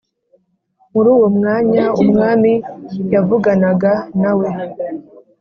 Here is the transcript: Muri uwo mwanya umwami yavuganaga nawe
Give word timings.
Muri 0.93 1.07
uwo 1.15 1.27
mwanya 1.37 1.83
umwami 2.01 2.53
yavuganaga 3.13 3.93
nawe 4.21 4.47